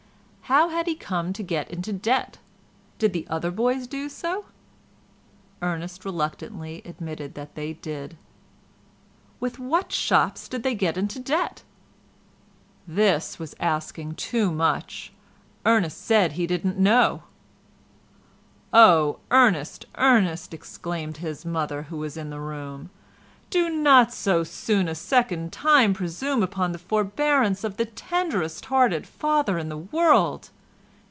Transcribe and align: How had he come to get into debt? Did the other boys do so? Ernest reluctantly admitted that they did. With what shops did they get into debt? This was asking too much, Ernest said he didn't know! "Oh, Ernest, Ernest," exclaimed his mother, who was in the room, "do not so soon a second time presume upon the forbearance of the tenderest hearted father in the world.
How 0.51 0.67
had 0.67 0.85
he 0.85 0.95
come 0.95 1.31
to 1.31 1.43
get 1.43 1.71
into 1.71 1.93
debt? 1.93 2.37
Did 2.99 3.13
the 3.13 3.25
other 3.29 3.51
boys 3.51 3.87
do 3.87 4.09
so? 4.09 4.47
Ernest 5.61 6.03
reluctantly 6.03 6.81
admitted 6.83 7.35
that 7.35 7.55
they 7.55 7.71
did. 7.71 8.17
With 9.39 9.59
what 9.59 9.93
shops 9.93 10.49
did 10.49 10.63
they 10.63 10.75
get 10.75 10.97
into 10.97 11.21
debt? 11.21 11.63
This 12.85 13.39
was 13.39 13.55
asking 13.61 14.15
too 14.15 14.51
much, 14.51 15.13
Ernest 15.65 16.03
said 16.05 16.33
he 16.33 16.45
didn't 16.47 16.77
know! 16.77 17.23
"Oh, 18.73 19.19
Ernest, 19.31 19.85
Ernest," 19.97 20.53
exclaimed 20.53 21.15
his 21.17 21.45
mother, 21.45 21.83
who 21.83 21.95
was 21.95 22.17
in 22.17 22.29
the 22.29 22.41
room, 22.41 22.89
"do 23.49 23.69
not 23.69 24.13
so 24.13 24.45
soon 24.45 24.87
a 24.87 24.95
second 24.95 25.51
time 25.51 25.93
presume 25.93 26.41
upon 26.41 26.71
the 26.71 26.79
forbearance 26.79 27.65
of 27.65 27.75
the 27.75 27.83
tenderest 27.85 28.63
hearted 28.67 29.05
father 29.05 29.57
in 29.57 29.67
the 29.67 29.75
world. 29.77 30.51